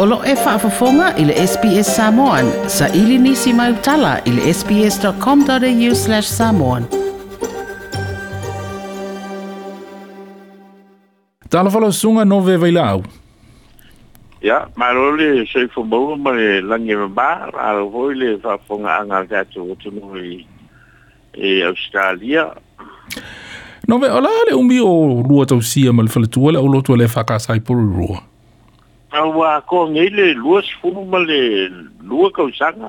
[0.00, 2.44] Olo e whaafafonga i le SBS Samoan.
[2.68, 6.84] Sa ili nisi mai utala i le sbs.com.au slash samoan.
[11.48, 13.02] Tala whala sunga no ve vai lau.
[14.42, 14.58] Ia,
[14.94, 18.30] roli se fo mau ma le langi ba, ala hoi le
[18.68, 20.46] fonga anga tu tu no i,
[21.34, 22.46] e Australia.
[23.88, 24.94] No ve, ola le umbi o
[25.28, 28.27] rua tausia ma le fa le o lotua le sai poru rua.
[29.20, 31.40] aua koa ngai le lua sefulu ma le
[32.08, 32.88] lua kausaga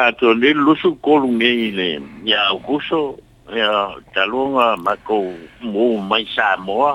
[0.00, 1.86] a tuanei le lusu kolu ngai le
[2.28, 3.16] ia aukuso
[3.56, 3.72] ia
[4.14, 5.26] taloga makou
[5.72, 6.92] mou mai samoa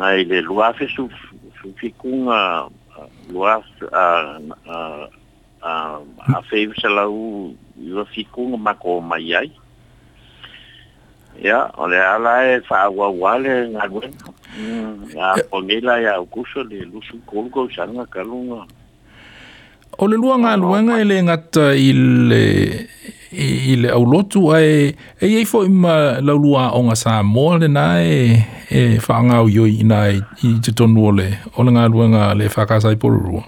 [0.00, 0.86] ai le lua afe
[1.60, 2.68] sufikuga
[3.32, 3.58] lua
[6.38, 7.50] afei salau
[7.94, 9.50] ua fikuga makou mai ai
[11.42, 14.32] Ya, ole ala e whaguaguale ngā guena.
[15.14, 18.62] Ngā pongela e au kusa le lusu kolko sanga kalunga.
[19.98, 21.90] O le lua ngā luenga ele ngata i
[22.30, 22.42] le
[23.34, 27.50] i le au lotu ai e ei fo ima lau lua o ngā sā mō
[27.60, 28.40] le nā e
[28.70, 32.46] e whaangau yoi i nā i te tonu o le o le ngā luenga le
[32.46, 33.42] whakasai porurua.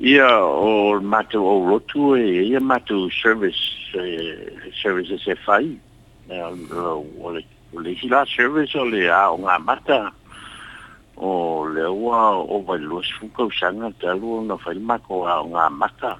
[0.00, 4.36] Ia o mātou au lotu e ia mātou service ờ,
[4.82, 5.78] services e whai.
[6.30, 10.00] o le hila service o le a o ngā mata
[11.16, 11.30] o
[11.74, 15.40] le ua o vai lua si fuka usanga te alu o na whai mako a
[15.42, 16.14] o ngā mata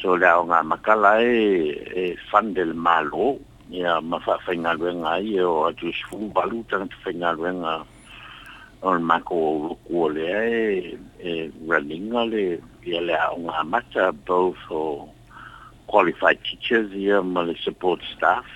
[0.00, 3.36] so le a o ngā makala e e fandel malo
[3.70, 6.88] e a ma wha whai ngā luenga i e o atu si fuku balu tanga
[6.90, 7.74] te whai ngā luenga
[8.82, 11.30] o le mako o luku o le e e
[11.70, 12.44] raninga le
[12.86, 15.06] e a le a o ngā mata both o
[15.86, 18.46] qualified teachers e a ma le support staff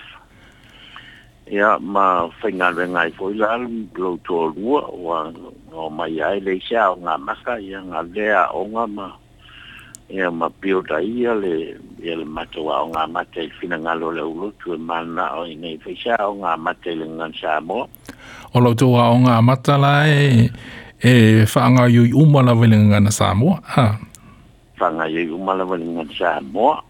[1.47, 3.55] ia ma whaingare ngai fo la
[3.95, 5.31] lo tō rua wa
[5.71, 9.07] o mai ai le sea o ngā maka ia ngā lea o ngā ma
[10.11, 14.11] ia ma pio da ia le ia le matawa o ngā mate i whina ngalo
[14.15, 17.87] le ulotu e mana o i nei whaisea o ngā mate le ngan Samoa
[18.53, 20.49] o lo tō o ngā mata la e
[20.99, 21.13] e
[21.47, 23.87] whaanga iu i umala vele ngana Samoa ha
[24.79, 25.87] whaanga iu i umala vele
[26.17, 26.81] Samoa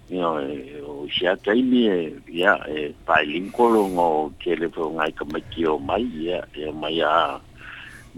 [1.08, 2.00] usia taimi e
[2.34, 4.10] ia e pailinkolo ngō
[4.44, 7.16] telefo ngai ka maiki o mai ia e mai a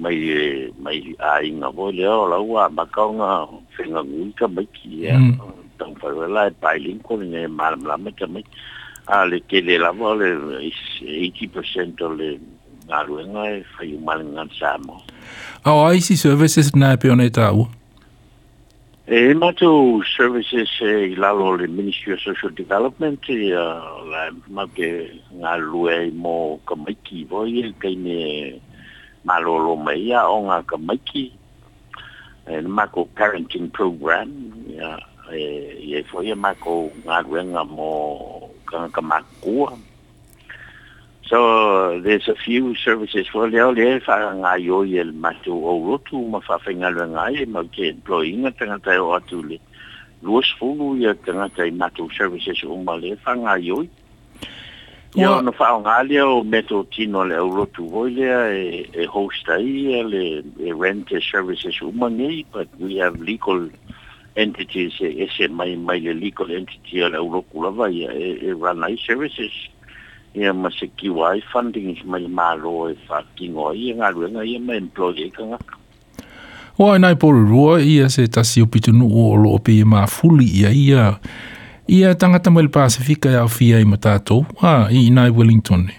[0.02, 3.32] mai e mai a inga po lea o lau a makau ngā
[3.78, 5.38] whenga ngui ka maiki ia mm.
[5.80, 8.58] tau whaiwela e pailinkolo ngai malamlama ka maiki
[9.16, 12.30] a le tele lava le 80% o le
[12.90, 14.98] ngā ruenga e whaiu malingan sāmo
[15.68, 17.34] Our IC services nā pe ona e
[19.12, 26.60] Eh, Imagine services e eh, lalo le Ministry of Social Development e la ma mō
[26.64, 28.62] kamaiki voi e kei ne
[29.24, 30.12] malolo mai
[32.46, 34.30] eh, ma ko parenting program
[35.34, 36.04] e
[36.38, 37.92] ma ko ngā ruenga mō
[38.70, 39.26] kanga
[41.30, 46.18] so there's a few services for leo le fa nga yo ye matu o rotu
[46.32, 49.58] ma fa fenga le nga ye ma ke employing a tanga tai o atu le.
[50.24, 53.86] Luas fulu ye tanga tai matu services o ma le fa nga yo.
[55.22, 59.06] Ia no fa nga le o meto tino le o rotu voi le e, e
[59.06, 60.24] host ai le
[60.66, 63.70] e rent services o ma nei but we have legal
[64.36, 68.82] entities e se mai mai le legal entity le o rotu vai e, e run
[69.06, 69.54] services.
[70.34, 74.28] ia ma se kiwa ai funding ma i malo e fa kingo i e ngaru
[74.28, 75.58] e i e ma employee ka nga.
[76.78, 79.74] O ai nai poru rua i e se tasi o pitunu o o lo pe
[79.74, 81.06] i ma fuli i a i a
[81.90, 85.10] i a tangata mai le Pasifika i e a fia i ma tātou a i
[85.10, 85.90] nai Wellington.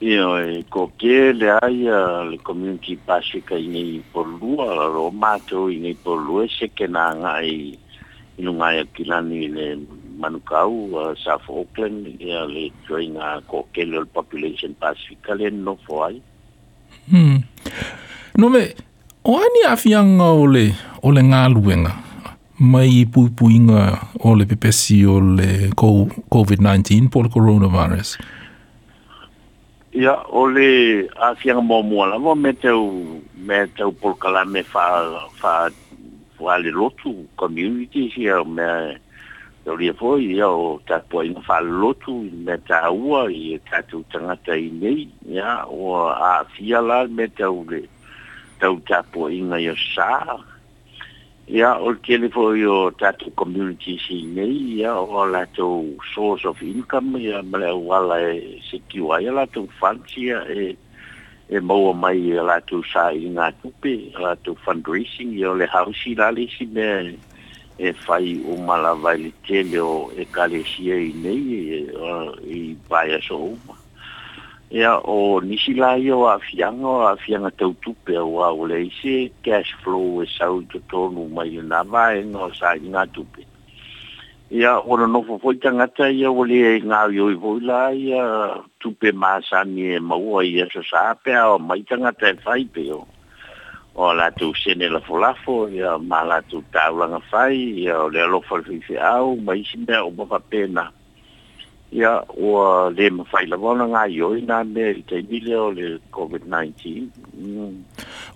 [0.00, 4.88] Ia e ko ke le ai a le community Pasifika i nei poru rua a
[4.92, 7.50] lo mātou i nei poru e se ke ngai
[8.38, 9.48] i nungai a kilani i
[10.18, 16.20] Manukau, uh, South Auckland, ya le join a ko kelo population pacifically no foi.
[17.08, 17.46] Hmm.
[18.36, 18.74] No me
[19.24, 20.64] o ani afianga ole
[21.06, 21.92] ole ngaluenga
[22.58, 23.82] mai pupuinga
[24.24, 28.18] ole pepesi ole COVID-19 por coronavirus.
[29.94, 32.82] Ia, ole a fianga mō mō la, mō me teo,
[33.38, 34.84] me teo porkala me fa,
[35.38, 35.70] fa,
[36.38, 38.98] fa le lotu community here, me,
[39.66, 42.14] o lia foi ia o tatu ai na whalotu
[42.46, 47.82] meta ta ua i e tatu tangata nei ia o a fiala me ta ule
[48.60, 50.38] tau tatu ai nga ia sā
[51.52, 55.84] ia o kele foi o tatu community si nei ya, o la tau
[56.14, 60.76] source of income ia mele wala e sekiwa ia la tau fansia e
[61.50, 66.12] e maua mai la tau sā na ngā tupe la tau fundraising ia le hausi
[66.16, 66.88] la lesi me
[67.78, 71.86] e fai o malavali tele o e kalesia i nei e,
[72.54, 73.74] i vai aso uma.
[74.68, 79.72] Ea o nisi la i a afianga, o afianga tau tupe o au leise, cash
[79.82, 83.46] flow e sau to tonu mai o nama e no e sa i ngā tupe.
[84.50, 87.84] Ia, ora nofo foi tangata ia wale e ngāwi oi voi la
[88.82, 93.06] tupe maa sani e maua ia so sāpea o mai tangata e fai peo
[93.98, 98.22] o la tu sene la folafo ya ma la tu tabla na fai ya le
[98.30, 100.84] lo fol fi au ma isi me o ba pena
[101.90, 105.98] ya o le ma fai la bona nga yo ina me te mile o le
[106.14, 107.08] covid 19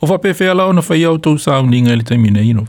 [0.02, 2.66] o fa pe fe ala ona fai au tu sa uninga le te mine ino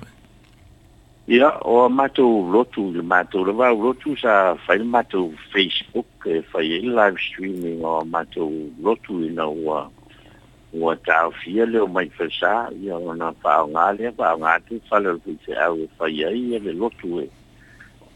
[1.25, 5.01] ya o ma tu lo tu ma tu le va lo tu sa fai ma
[5.03, 8.45] tu facebook fai e e live streaming o ma tu
[8.85, 9.81] lo tu ina o
[10.73, 15.87] ua taofia leo mai fesa ia ona faaoga lea faaoga atu fale o fiseau e
[15.97, 17.25] fai ai a le lotu e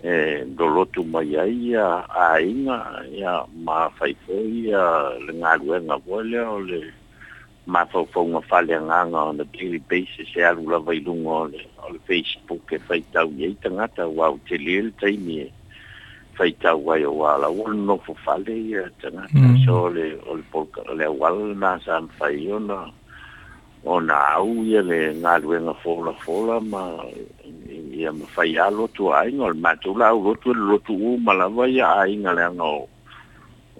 [0.03, 0.11] e
[0.57, 2.77] lolotu mai ai ia aiga
[3.17, 3.33] ia
[3.65, 4.83] mafaifoi ia
[5.25, 6.79] le galuega foi lea o le
[7.73, 11.33] mafaufauga faleagaga ona daily basis e alu lava i luga
[11.85, 15.47] o le facebook e faitau iai tagata uau telie le taimi e
[16.37, 19.65] faitau wai o wala o no fo fale ia tanga mm.
[19.65, 22.77] so le o le polka le wal na san fai ona
[23.83, 26.83] o na au ia le ngā luenga fola fola ma
[27.97, 31.17] ia ma fai a lotu ainga o le mātou la au lotu le lotu u
[31.25, 32.83] malawa ia ainga le anga o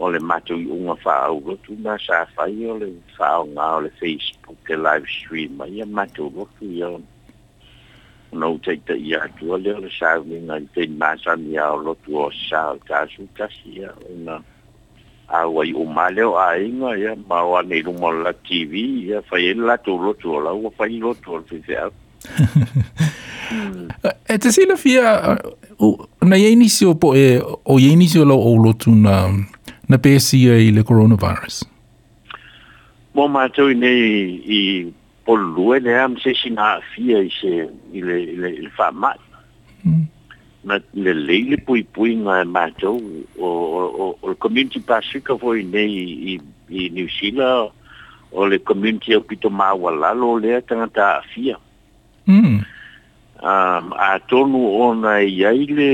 [0.02, 3.46] o le mātou i unga wha au lotu na sa fai o le wha o
[3.54, 7.06] ngā o le Facebook e live stream ia mātou lotu ia ona
[8.32, 11.74] no te te ia tu le le sa ni na te ma sa ni a
[11.76, 13.90] lo tu o sa ka su ka si ya
[14.26, 14.40] na
[15.28, 18.12] a wai o ma le o a i no ya ma wa ni lu mo
[18.12, 21.40] la tv ya fa ye la tu lo tu la wa fa i lo tu
[21.48, 21.88] fi se a
[24.28, 25.40] e te eh, sina fia
[25.80, 25.96] uh,
[26.26, 28.74] na ye ni si o po e o ye ni si o lo o lo
[28.76, 29.32] tu na
[29.88, 31.64] na pe si e le coronavirus
[33.18, 33.98] Mō mātou i nei
[34.46, 34.60] i
[35.28, 37.52] pollue lea masesina afia i se
[37.94, 39.20] i le i le, le faamaʻi
[39.84, 40.06] mm.
[40.64, 42.96] ma le le le puipuiga na matou
[43.38, 46.00] o o o le community pasika foi nei
[46.32, 46.34] i
[46.72, 47.72] i new zealand
[48.32, 51.58] o le community aupito maualalo lea tagata afia
[52.28, 52.58] mm.
[53.44, 55.92] um, atonu ona i ai le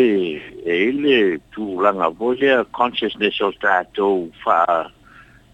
[0.62, 1.18] e le
[1.54, 4.88] tulaga foi lea consciousness o tatou faa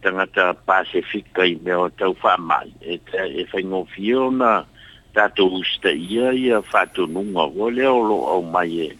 [0.01, 2.37] tangata pasifika i mea o tau wha
[2.81, 4.65] E, te, e whai ngofio na
[5.13, 8.97] tato usta ia ia whato nunga o leo lo au mai e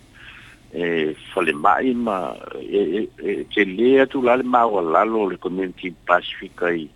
[0.74, 5.38] e fale mai ma e, e, e te le atu lale mau a lalo le
[5.38, 6.88] community pasifika i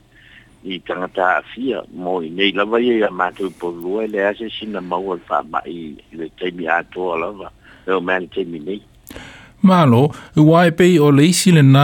[0.64, 4.26] i tangata a fia mo i nei lava ia ia mātou po lua e le
[4.28, 7.50] ase sina mau al wha mai le teimi atoa lava
[7.86, 8.82] leo mea le teimi nei.
[9.64, 11.82] Malo, ua e pei o le isi le nā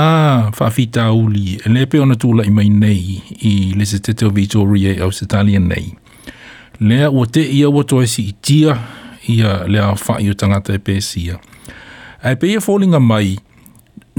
[0.52, 4.34] whawhita uli, e le pe ona tūla i mai nei i le se te teo
[4.36, 5.86] Vitoria au se talia nei.
[6.84, 8.76] Lea ua te ia ua toa si i tia
[9.32, 11.38] ia lea whai o tangata e pēsia.
[12.20, 13.38] E pei a fōlinga mai,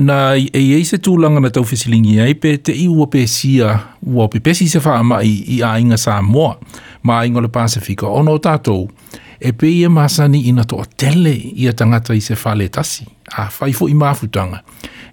[0.09, 3.77] na e ei se tūlanga na tau fesilingi ai pe te i ua pēsia
[4.09, 6.57] ua pe pēsi se wha mai i a inga sā moa
[7.03, 8.09] ma a inga le Pasifika.
[8.09, 8.89] Ono tātou,
[9.37, 13.05] e pei a e masani ina toa tele i a tangata i se whale tasi
[13.37, 14.61] a ah, fai fo i mafutanga.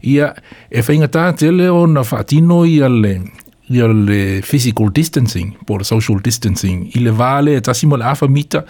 [0.02, 0.32] Ia
[0.72, 3.12] e whainga tā te leo na whaatino i ale
[3.70, 8.62] i le physical distancing, po social distancing, i le vale e tasimo le afa mita,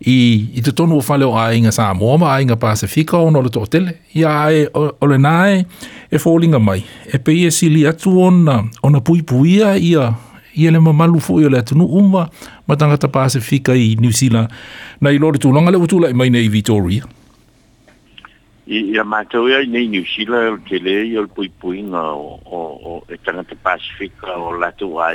[0.00, 0.16] i,
[0.54, 4.24] i te tonu o whale o ainga sa moama, ainga pasifika ono le tōtele, i
[4.28, 5.64] a e o le nāe
[6.10, 10.10] e fōlinga mai, e pei e sili atu ona, ona pui puia i a,
[10.60, 12.28] i a le mamalu fō i a le atunu umwa,
[12.68, 14.52] ma tangata pasifika i New Zealand,
[15.00, 17.08] na i lori tūlanga le utula i mai nei Victoria.
[18.66, 20.78] E a ma neniuchila o te
[21.20, 25.12] ol pui pua o o etanga te pasifica o la to aa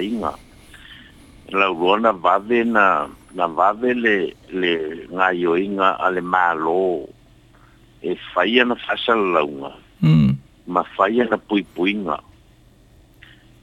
[1.58, 1.76] la u
[2.22, 4.16] vave na navavè le
[4.54, 4.72] le
[5.10, 6.62] nga oinga le mal
[8.06, 8.94] e faia na fa
[9.34, 9.74] laa
[10.06, 10.32] mm.
[10.74, 12.22] ma faia la pui pua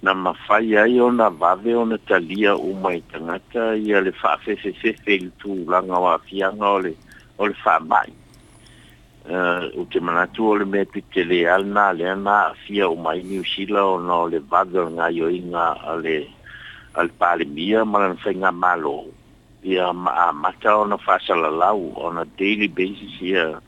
[0.02, 4.90] na fai o la bave on taalia uma etangata i a le fa se se
[5.07, 6.93] pel tu laa a o le
[7.38, 8.02] o le fa ba
[9.26, 12.95] Uh, o te manatu o le mea tu te le alna, le ana fia o
[12.95, 16.14] mai New Zealand o na o le vaga ngā ioinga a le,
[16.95, 18.95] a le pāle mia marana whainga malo.
[19.66, 23.59] Ia ma mata o na whasalalau on a daily basis ia,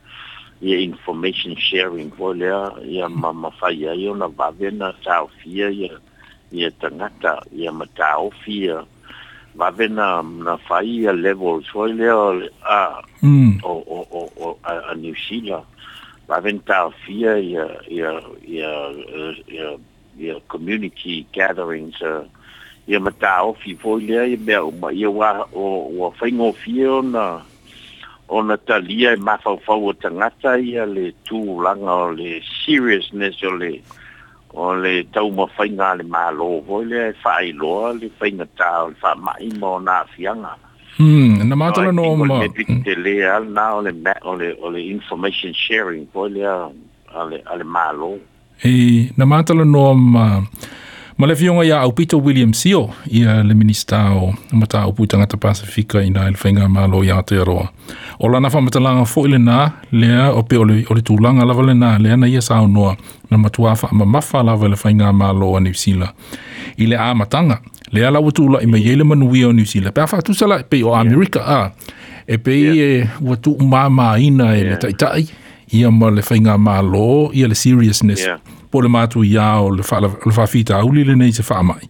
[0.63, 5.91] ia information sharing po lea, ia ma mawhai ai o na vavena tāo fia ia,
[6.55, 8.87] ia tangata, ia ma tāo fia, ia
[9.59, 10.09] va vena
[10.45, 12.29] na fai a level so le a
[12.79, 13.59] a hmm.
[13.71, 15.65] o o o o a, a New Zealand
[16.29, 18.11] va venta a fia ia ia
[18.47, 18.71] ia
[19.51, 19.67] ia
[20.19, 22.23] ia community gatherings a
[22.87, 25.65] ia mata o fi fo le ia me o ma ia wa o
[26.07, 27.25] o fai no fia na
[28.29, 32.31] o na talia e ma fa fa o tangata ia le tu langa o le
[32.63, 33.71] seriousness o le
[34.53, 36.71] o le tau mo fainga le malo hmm, hmm.
[36.73, 40.53] o le fai lo le fainga ta o le fa mai mo na fianga
[40.99, 42.37] hmm na matala no mo
[42.85, 46.41] te le al na o le ma o le o le information sharing o le
[46.45, 48.11] a le malo
[48.65, 48.73] e
[49.17, 50.25] na matala no mo
[51.19, 55.35] Ma le fionga au Peter William Seal, ia le minister o mata au putanga ta
[55.35, 57.65] Pasifika ina il fenga ma lo ia te roa.
[58.19, 61.43] O la nafa mata langa fo ile na, lea o pe ole, ole tu langa
[61.45, 62.95] lava le na, lea na ia sao noa,
[63.29, 66.09] na matua fa ama mafa lava le fenga ma lo a New Zealand.
[66.77, 67.59] Ile a matanga,
[67.91, 69.93] lea la watu ula ima yele manuia o New Zealand.
[69.93, 71.71] Pea fatu sala e pe o Amerika a,
[72.27, 72.79] e pe i yeah.
[73.03, 74.69] e watu umama ina e yeah.
[74.71, 75.27] le taitai,
[75.73, 78.23] ia ma le fenga ma lo, ia le seriousness.
[78.23, 78.39] Yeah
[78.71, 81.87] po le mātu i āo le whawhita auli le nei se whamai.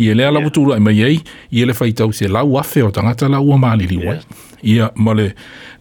[0.00, 0.32] I e lea yeah.
[0.34, 1.18] lawutu ura i mai ei,
[1.52, 4.18] i e le whaitau se lau afe o tangata lau a māli li wai.
[4.18, 4.50] Yeah.
[4.74, 5.26] Ia ma le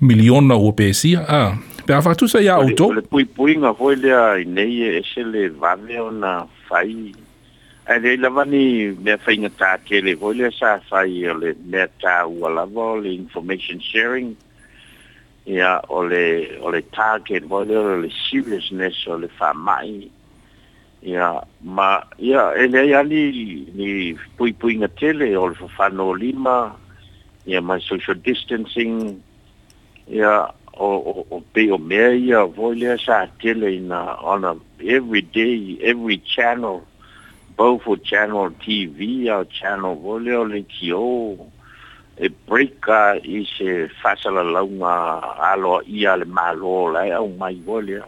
[0.04, 1.22] miliona o pēsia.
[1.28, 1.54] Ah.
[1.88, 2.90] Pea whatu sa ia auto?
[2.96, 6.36] Le pui pui ngā hoi lea i nei e se le vane o nā
[6.70, 7.12] whai.
[7.92, 8.64] Ai rei lawani
[9.06, 12.88] mea whai ngā tā kele hoi lea sa whai o le mea tā ua lawa
[12.94, 14.32] o le information sharing.
[15.52, 16.24] Ia o le,
[16.64, 19.96] o le target hoi lea o le seriousness o le whamai.
[20.02, 20.16] Ia
[21.02, 23.34] ia ma ia e le ia ni
[23.74, 26.78] ni pui pui nga tele o le whano lima
[27.50, 29.18] ia ma social distancing
[30.06, 30.46] ia
[30.78, 34.54] o o o pe o mea ia voi sa tele ina on a
[34.86, 36.86] every day every channel
[37.58, 41.34] both for channel TV a channel voi lea o le kio
[42.14, 44.96] e breaka i se whasala launga
[45.50, 48.06] alo ia le malo lai au mai voi lea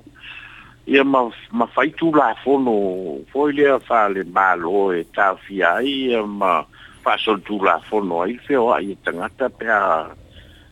[0.85, 6.21] ia ma ma faitu la fono foi le fa le malo e ta fia ia
[6.25, 6.65] ma
[6.99, 10.13] fa sol tu la fono ai se o ai e tanga ta pe a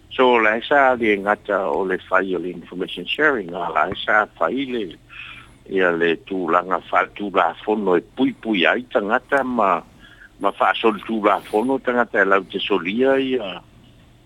[0.10, 3.88] so la e sa di e ngata o le fai o le information sharing ala
[4.04, 4.84] sa fai le
[5.72, 9.44] ia le tu la nga fa tu la fono e pui pui ai tanga ta
[9.44, 9.82] ma
[10.44, 13.64] ma fa sol tu la fono tanga ta la te solia ia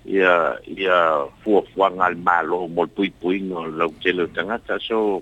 [0.10, 4.80] ia ia fuo fuo ngal malo mo pui pui no la te lo tanga ta
[4.82, 5.22] so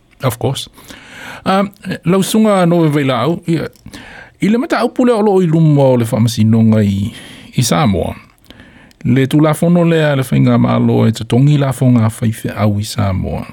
[0.23, 0.69] Of course.
[1.45, 1.69] Um,
[2.03, 3.67] lau sunga no vela au, ia,
[4.41, 7.09] i le mata upule o loo i luma o le whamasinonga i,
[7.57, 8.15] i Samoa.
[9.05, 13.45] Le tu lafono lea le whainga malo e te tongi lafonga whaife au i Samoa.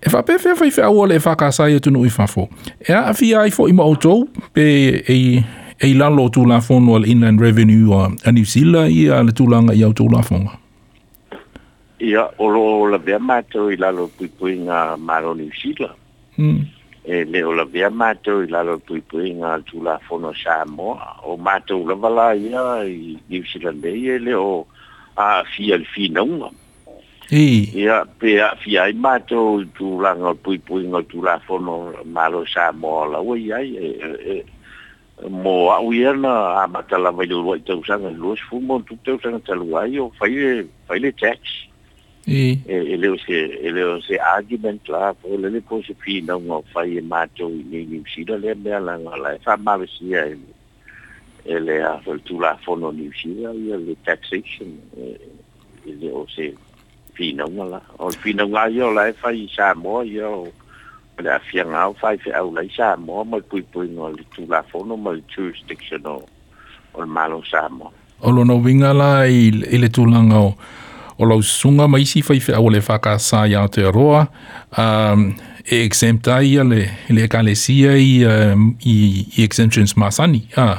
[0.00, 2.48] E whapewhia whaife au ole e whakasai e tunu i whafo.
[2.88, 4.64] E a awhia i fo ima o pe
[5.08, 5.44] e,
[5.80, 9.82] e lalo tu lafono al Inland Revenue a New Zealand i a le tūlanga i
[9.82, 10.56] au lafonga.
[12.00, 15.96] Ia, olo o la vea mātou i lalo pui ngā maro New Zealand.
[16.36, 16.64] Mm.
[17.08, 21.20] E le o la vea mātou i lalo pui ngā tula fono Samoa.
[21.24, 24.66] O mātou la wala ia i New Zealand e le o
[25.16, 26.50] a fia le fina unga.
[27.30, 27.70] I.
[27.72, 33.06] Ia, pe a fia i mātou i tūlanga pui pui ngā tula fono maro Samoa
[33.14, 33.72] la ua iai.
[33.72, 34.36] E, e,
[35.32, 39.86] mo au ia na a matala vai lua i tausanga luas fumo tu tausanga talua
[39.88, 40.36] i o fai
[41.00, 41.62] le tax.
[42.28, 46.40] e e le se e le se argument la po le le cose fi no
[46.40, 49.86] ngo fai e macho ni ni si do le me la la fa ma ve
[49.86, 50.36] si e
[51.44, 55.18] e le a fol tu la fono ni si la e le taxation e
[55.84, 56.52] le o se
[57.12, 60.50] fi no ngo la o fi no ngo yo la fai sa mo yo
[61.22, 64.24] le a fi ngau fai fi au la sa mo mo pui pui ngo le
[64.34, 66.26] tu la fono mo jurisdiction o
[66.90, 70.50] o malo sa mo o lo no vinga la i le tulanga o
[71.18, 74.26] o lau sunga ma isi fai fia o le whakasā i Aotearoa,
[74.82, 75.26] um,
[75.68, 76.80] e exempt ai le,
[77.10, 80.44] le ekalesia i, um, i, i exemptions masani.
[80.56, 80.76] Uh,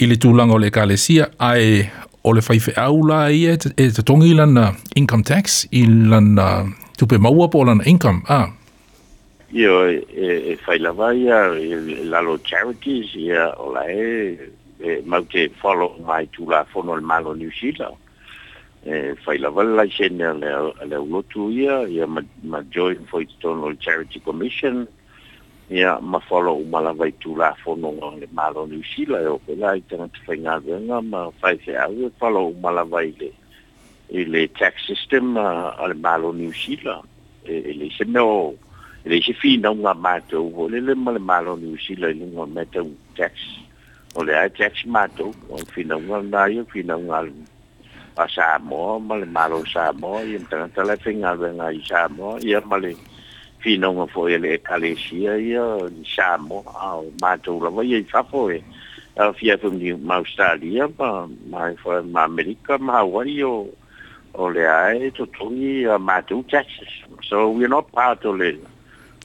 [0.00, 1.88] I le tūlanga o le ekalesia, ai
[2.24, 6.64] o le fai fia aula i e, e te tongi lana income tax, i lana
[6.98, 8.22] tupe maua po lana income.
[8.28, 8.48] Uh.
[9.52, 14.50] Io e, e, e fai lava ia e, e, lalo charities ia o la e,
[14.84, 17.96] e mau te follow mai tūla fono le malo New Zealand.
[18.82, 20.72] Eh, fai lava la xene a leo
[21.10, 24.86] lotu ia, ia ma join foi tono charity commission,
[25.68, 29.40] ia ma follow o malava i tu la fono o le malo ni usila, eo
[29.44, 33.10] ke la i tana fai nga venga, ma fai se au follow o malava i
[33.18, 33.32] le
[34.10, 37.02] e le tax system a le malo ni usila,
[37.42, 38.54] e, e le se meo,
[39.02, 42.54] le se fina unga mātou, o le le ma malo ni usila, e le ngon
[42.54, 43.34] un tax,
[44.14, 47.26] o le tax mātou, o fina unga nai, o fina unga
[48.26, 52.50] sa mo mali malo sa mo i tana tala finga venga i sa mo i
[52.66, 52.96] mali
[53.62, 55.54] fino ngo fo ele kalesia i
[56.16, 58.58] sa mo a ma tu la vai i fa fo e
[59.22, 61.74] a fia fum di ma australia pa ma e
[62.14, 63.56] ma america ma hawaii o
[64.40, 66.66] o le ai to tungi a ma tu chas
[67.28, 68.58] so we not part of it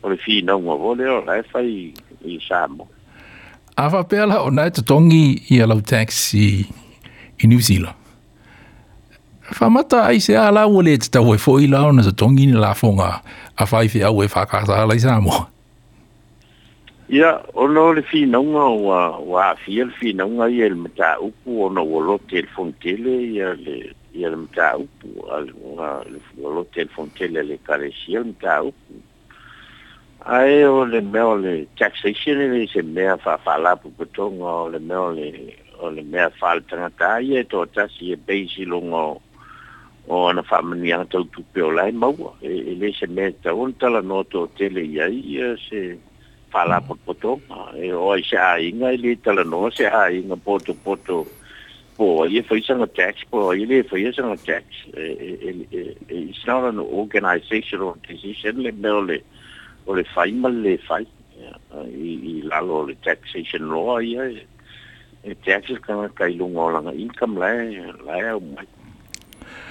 [0.05, 1.89] o le fino ngo vo le o lai fai
[2.29, 2.85] i sa mo
[3.73, 6.61] Awa pēla o nai tutongi i alau taxi
[7.41, 8.02] i New Zealand.
[9.59, 12.53] whamata ai se ala o le te tau e fo lao na sa tongi ni
[12.53, 13.21] lafonga
[13.59, 15.49] a whai fi au e whakata ala i Samoa.
[17.13, 22.17] Ia, ono le whinaunga wa, wa awhia le whinaunga i el mta upu ono wolo
[22.31, 23.75] telefon tele i le
[24.15, 25.51] i el mta upu al
[26.39, 28.95] wolo telefon tele le karesi el mta upu.
[30.25, 35.29] Ai o le mea le taxation ele se mea whawhala pukutonga o le mea le
[35.83, 39.21] o le mea whal tangata i e tō tasi e beisi longo o
[40.07, 44.01] o ana whamanianga tau tupe o lai maua e, e le se mea on tala
[44.01, 45.97] no tō tele iai e, se
[46.51, 51.23] whala potoponga e o ai se hainga e le tala no se hainga poto poto
[51.95, 55.65] po ai e whaisanga tax po ai e le whaisanga tax e,
[56.11, 59.17] it's not an organizational decision le mea le
[59.87, 61.07] o le whai ma le whai
[61.95, 64.27] i lalo le taxation law no ia
[65.23, 68.67] e taxes kanga kai lunga o langa income lai lai au mai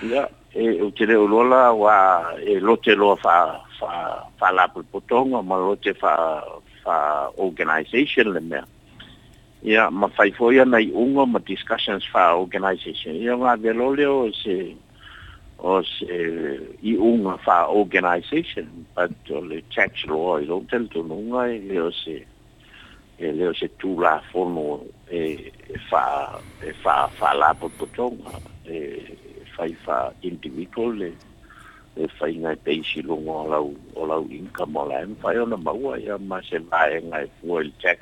[0.03, 4.85] ya e o tere o lola wa e lote lo fa fa fa la pul
[4.85, 6.43] poton o ma lote fa
[6.83, 8.63] fa organization le me
[9.63, 14.33] ya ma fai foia nai unga ma discussions fa organization ya ma de lo leo
[14.35, 14.75] se
[15.63, 16.11] o se
[16.83, 21.63] i unga fa organization but o le tax law i lo tel to nunga e
[21.63, 22.27] leo se
[23.19, 25.53] e leo se tu la fono e
[25.89, 28.19] fa e fa fa la pul poton
[28.67, 29.07] e
[29.57, 31.11] fai fa individual le
[31.95, 33.69] e fai ngai peisi lunga o lau,
[34.01, 38.01] o lau income o lai fai ona maua ia ma se vae ngai fuel tax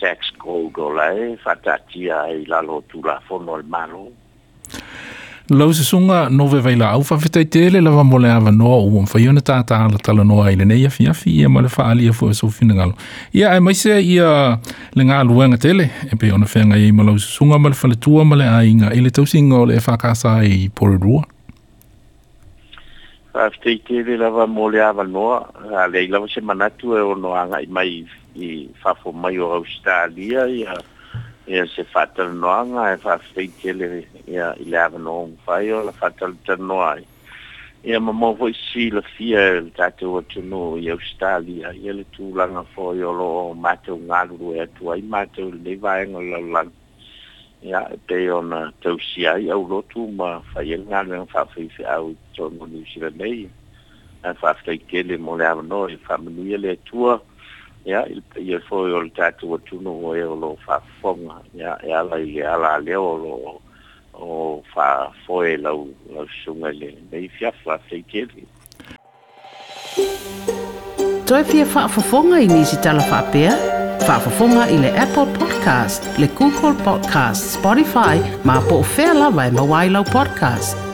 [0.00, 4.04] tax code o lai fatatia ai lalo tulafono al e malo
[5.48, 8.98] Lau se sunga no ve vai la ufa fitai tele lava mole ava no u
[8.98, 11.84] um fa yona tata ala tala no ai nei ia fia fi ia male fa
[11.90, 12.96] ali fo so finangalo
[13.32, 14.58] ia ai mai se ia
[14.94, 17.86] le nga luenga tele e pe ona fenga ia mo lau se sunga male fa
[17.88, 21.22] le tua male ai nga ile tau singa ole fa kasa i por ru
[23.32, 25.30] fa fitai tele lava mole ava no
[25.84, 27.88] ale ila se manatu e ono anga mai
[28.34, 30.74] i fa fo mai o australia ia
[31.48, 37.04] ia se fatalanoaga e faafeitele ia i le avanoga fai o la fatalatalanoa ai
[37.84, 43.12] ia mamau foi silafia e le tatou atunu i ausitalia ia le tulaga foi o
[43.12, 46.72] loo matou galulu e atu ai matou lelei vaega le lalolaga
[47.62, 51.26] ia e pei ona tausi ai au lotu ma faia e e e le galega
[51.26, 53.48] faafeifeau i tonu niusilanei
[54.26, 57.22] e faafeitele mo le avanoa i faamanuia le atua
[57.86, 61.78] ya yeah, il foi o tatu o tuno o e o lo fa fonga ya
[61.86, 63.34] e ala i ala le o lo
[64.12, 68.42] o fa foe la u la sunga le e i fia fa fei kevi
[71.26, 73.54] Toi fia fa fa fonga i nisi tala fa apea
[74.06, 79.52] fa fa fonga i le Apple Podcast le Google Podcast Spotify ma po fela vai
[79.54, 80.85] ma wai lau podcast